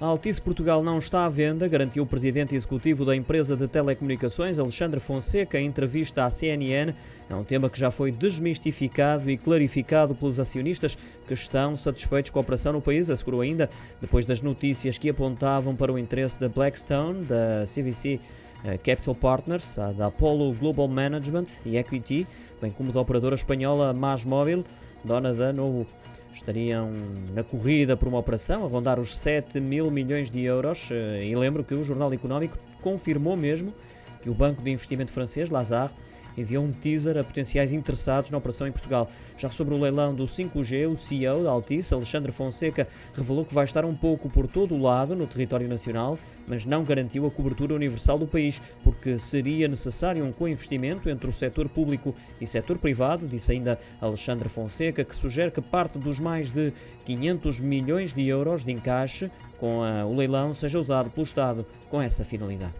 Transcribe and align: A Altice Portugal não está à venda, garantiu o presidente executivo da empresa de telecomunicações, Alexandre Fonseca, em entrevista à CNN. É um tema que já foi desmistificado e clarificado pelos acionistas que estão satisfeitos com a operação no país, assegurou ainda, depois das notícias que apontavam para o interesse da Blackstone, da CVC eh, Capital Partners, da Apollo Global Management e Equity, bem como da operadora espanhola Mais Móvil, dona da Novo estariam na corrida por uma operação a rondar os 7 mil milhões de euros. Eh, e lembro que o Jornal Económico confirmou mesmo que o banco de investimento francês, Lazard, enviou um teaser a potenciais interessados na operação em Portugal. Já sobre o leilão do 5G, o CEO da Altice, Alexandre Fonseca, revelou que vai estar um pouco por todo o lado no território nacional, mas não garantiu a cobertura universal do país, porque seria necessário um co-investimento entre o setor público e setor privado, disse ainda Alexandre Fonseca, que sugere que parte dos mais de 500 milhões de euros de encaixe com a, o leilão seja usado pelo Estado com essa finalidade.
A 0.00 0.06
Altice 0.06 0.40
Portugal 0.40 0.80
não 0.80 1.00
está 1.00 1.24
à 1.24 1.28
venda, 1.28 1.66
garantiu 1.66 2.04
o 2.04 2.06
presidente 2.06 2.54
executivo 2.54 3.04
da 3.04 3.16
empresa 3.16 3.56
de 3.56 3.66
telecomunicações, 3.66 4.56
Alexandre 4.56 5.00
Fonseca, 5.00 5.58
em 5.58 5.66
entrevista 5.66 6.24
à 6.24 6.30
CNN. 6.30 6.94
É 7.28 7.34
um 7.34 7.42
tema 7.42 7.68
que 7.68 7.76
já 7.76 7.90
foi 7.90 8.12
desmistificado 8.12 9.28
e 9.28 9.36
clarificado 9.36 10.14
pelos 10.14 10.38
acionistas 10.38 10.96
que 11.26 11.34
estão 11.34 11.76
satisfeitos 11.76 12.30
com 12.30 12.38
a 12.38 12.42
operação 12.42 12.72
no 12.72 12.80
país, 12.80 13.10
assegurou 13.10 13.40
ainda, 13.40 13.68
depois 14.00 14.24
das 14.24 14.40
notícias 14.40 14.96
que 14.96 15.10
apontavam 15.10 15.74
para 15.74 15.92
o 15.92 15.98
interesse 15.98 16.38
da 16.38 16.48
Blackstone, 16.48 17.24
da 17.24 17.64
CVC 17.64 18.20
eh, 18.64 18.78
Capital 18.78 19.16
Partners, 19.16 19.78
da 19.96 20.06
Apollo 20.06 20.54
Global 20.54 20.86
Management 20.86 21.46
e 21.66 21.76
Equity, 21.76 22.24
bem 22.62 22.70
como 22.70 22.92
da 22.92 23.00
operadora 23.00 23.34
espanhola 23.34 23.92
Mais 23.92 24.24
Móvil, 24.24 24.64
dona 25.04 25.34
da 25.34 25.52
Novo 25.52 25.88
estariam 26.34 26.90
na 27.34 27.42
corrida 27.42 27.96
por 27.96 28.08
uma 28.08 28.18
operação 28.18 28.64
a 28.64 28.68
rondar 28.68 29.00
os 29.00 29.16
7 29.16 29.60
mil 29.60 29.90
milhões 29.90 30.30
de 30.30 30.42
euros. 30.42 30.88
Eh, 30.90 31.26
e 31.26 31.36
lembro 31.36 31.64
que 31.64 31.74
o 31.74 31.82
Jornal 31.82 32.12
Económico 32.12 32.56
confirmou 32.80 33.36
mesmo 33.36 33.72
que 34.22 34.30
o 34.30 34.34
banco 34.34 34.62
de 34.62 34.70
investimento 34.70 35.12
francês, 35.12 35.50
Lazard, 35.50 35.94
enviou 36.40 36.64
um 36.64 36.72
teaser 36.72 37.18
a 37.18 37.24
potenciais 37.24 37.72
interessados 37.72 38.30
na 38.30 38.38
operação 38.38 38.66
em 38.66 38.72
Portugal. 38.72 39.10
Já 39.36 39.50
sobre 39.50 39.74
o 39.74 39.78
leilão 39.78 40.14
do 40.14 40.24
5G, 40.24 40.90
o 40.90 40.96
CEO 40.96 41.44
da 41.44 41.50
Altice, 41.50 41.94
Alexandre 41.94 42.32
Fonseca, 42.32 42.88
revelou 43.14 43.44
que 43.44 43.54
vai 43.54 43.64
estar 43.64 43.84
um 43.84 43.94
pouco 43.94 44.28
por 44.28 44.46
todo 44.46 44.74
o 44.74 44.80
lado 44.80 45.14
no 45.14 45.26
território 45.26 45.68
nacional, 45.68 46.18
mas 46.46 46.64
não 46.64 46.84
garantiu 46.84 47.26
a 47.26 47.30
cobertura 47.30 47.74
universal 47.74 48.18
do 48.18 48.26
país, 48.26 48.60
porque 48.82 49.18
seria 49.18 49.68
necessário 49.68 50.24
um 50.24 50.32
co-investimento 50.32 51.08
entre 51.10 51.28
o 51.28 51.32
setor 51.32 51.68
público 51.68 52.14
e 52.40 52.46
setor 52.46 52.78
privado, 52.78 53.26
disse 53.26 53.52
ainda 53.52 53.78
Alexandre 54.00 54.48
Fonseca, 54.48 55.04
que 55.04 55.14
sugere 55.14 55.50
que 55.50 55.60
parte 55.60 55.98
dos 55.98 56.18
mais 56.18 56.50
de 56.52 56.72
500 57.04 57.60
milhões 57.60 58.12
de 58.12 58.26
euros 58.26 58.64
de 58.64 58.72
encaixe 58.72 59.30
com 59.58 59.82
a, 59.82 60.04
o 60.06 60.16
leilão 60.16 60.54
seja 60.54 60.78
usado 60.78 61.10
pelo 61.10 61.26
Estado 61.26 61.66
com 61.90 62.00
essa 62.00 62.24
finalidade. 62.24 62.74